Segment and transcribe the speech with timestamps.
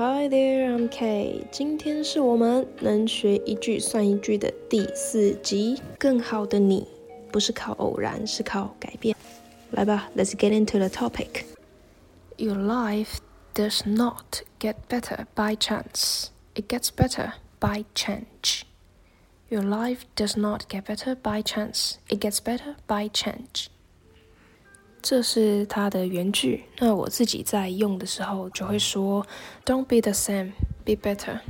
[0.00, 1.42] Hi there, I'm Kay。
[1.50, 5.82] 今天是我们能学一句算一句的第四集。
[5.98, 6.86] 更好的你，
[7.32, 9.16] 不是靠偶然，是靠改变。
[9.72, 11.46] 来吧，Let's get into the topic.
[12.36, 13.18] Your life
[13.54, 16.26] does not get better by chance.
[16.54, 18.62] It gets better by change.
[19.48, 21.94] Your life does not get better by chance.
[22.08, 23.66] It gets better by change.
[25.03, 26.63] 这是它的原句。
[26.79, 29.23] 那我自己在用的时候就会说
[29.65, 30.53] ：Don't be the same,
[30.85, 31.41] be better.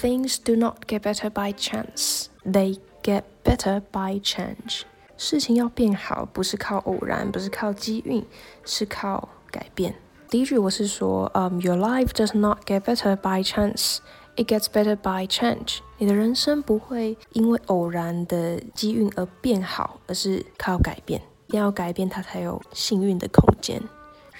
[0.00, 4.82] Things do not get better by chance, they get better by change.
[5.16, 8.24] 事情要变好，不是靠偶然，不是靠机运，
[8.64, 9.94] 是靠改变。
[10.28, 13.98] 第一句我是说，嗯、um,，Your life does not get better by chance.
[14.36, 15.78] It gets better by change.
[15.98, 21.20] 你的人生不会因为偶然的机运而变好，而是靠改变。
[21.52, 23.78] 一定要改变，它才有幸运的空间。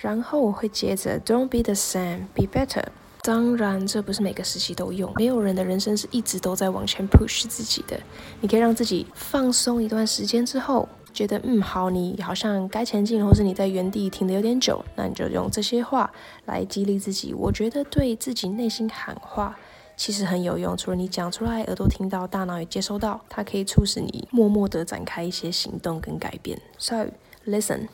[0.01, 2.83] 然后我会接着，Don't be the same, be better。
[3.21, 8.01] 当然，这不是每个时期都用，没有人的人生是一直都在往前 push 自己的。
[8.41, 16.11] 你可以让自己放松一段时间之后，觉得嗯好，你好像该前进，或是你在原地停的有点久，那你就用这些话
[16.47, 17.35] 来激励自己。
[17.35, 19.55] 我觉得对自己内心喊话。
[19.97, 26.61] 其实很有用，除了你讲出来，耳朵听到，大脑也接收到，它可以促使你默默地展开一些行动跟改变。
[26.79, 27.07] So
[27.47, 27.89] listen,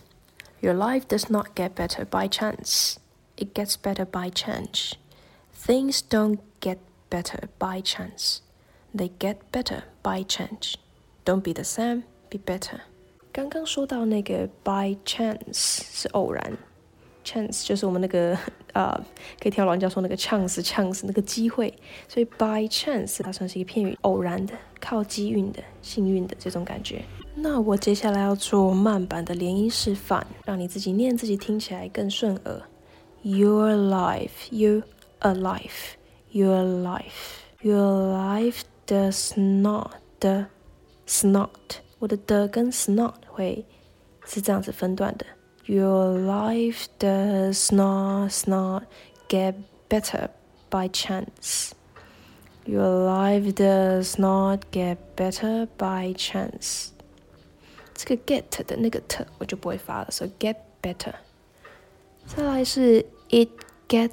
[0.60, 2.94] your life does not get better by chance.
[3.36, 4.92] It gets better by change.
[5.66, 6.78] Things don't get
[7.10, 8.38] better by chance.
[8.94, 10.74] They get better by change.
[11.24, 12.80] Don't be the same, be better.
[13.32, 16.56] 刚刚说到那个 by chance 是偶然。
[17.24, 18.36] chance 就是我们那个
[18.78, 19.04] 呃，
[19.40, 21.74] 可以听到老人家说那个 chance，chance 那个机会，
[22.06, 27.02] 所以 by chance 它算是一个片语，偶然的、靠机运的、幸运的这种感觉。
[27.34, 32.62] 那我接下来要做慢版的连音示范，让你自己念，自己听起来更顺耳。
[33.22, 34.84] Your life, you
[35.22, 35.96] alive,
[36.30, 39.90] your life, your life does not,
[41.08, 41.48] snot，
[41.98, 43.66] 我的的跟 snot 会
[44.24, 45.26] 是这样子分段的。
[45.67, 48.83] Your life does not, not
[49.29, 49.55] get
[49.89, 50.29] better
[50.69, 51.73] by chance.
[52.65, 56.89] Your life does not get better by chance.
[57.93, 61.13] 这个 get 的那个 t 我就不会发了，所以 get better。
[62.25, 63.49] 再来是 it
[63.87, 64.11] gets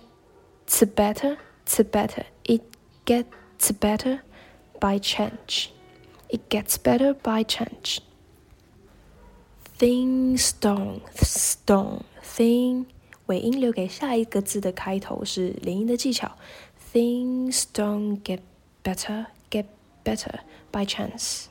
[0.68, 1.36] better,
[1.66, 2.24] to better.
[2.44, 2.62] It
[3.06, 4.20] gets better
[4.80, 5.68] by change.
[6.28, 7.98] It gets better by change.
[9.78, 11.00] Things don't,
[11.64, 12.84] don't, thing
[13.26, 16.36] 尾音留给下一个字的开头是连音的技巧。
[16.92, 18.40] Things don't get
[18.84, 19.66] better, get
[20.04, 20.40] better
[20.70, 21.46] by chance.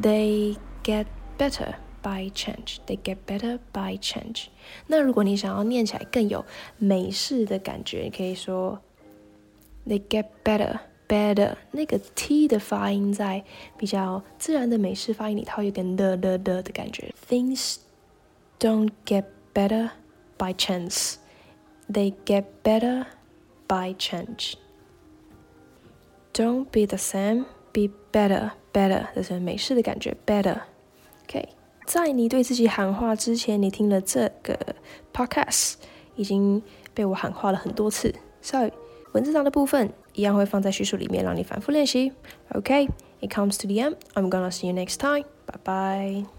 [0.00, 1.06] They get
[1.36, 2.78] better by change.
[2.86, 4.46] They get better by change.
[4.86, 6.44] 那如果你想要念起来更有
[6.78, 8.80] 美式的感觉，你可以说
[9.86, 10.78] They get better.
[11.09, 13.43] better 那个 t 的发音在
[13.75, 17.13] 比较自然的美式发音里，它会有点的的的的感觉。
[17.27, 17.77] Things
[18.59, 19.89] don't get better
[20.37, 21.15] by chance,
[21.91, 23.07] they get better
[23.67, 24.53] by change.
[26.31, 30.59] Don't be the same, be better, better 这是美式的感觉，better。
[31.23, 31.49] OK，
[31.85, 34.57] 在你对自己喊话之前，你听了这个
[35.11, 35.73] podcast
[36.15, 36.61] 已经
[36.93, 38.69] 被我喊话了很多次，so
[39.13, 42.12] 文字上的部分一样会放在叙述里面，让你反复练习。
[42.50, 43.96] OK，it comes to the end.
[44.14, 45.24] I'm gonna see you next time.
[45.46, 46.37] Bye bye.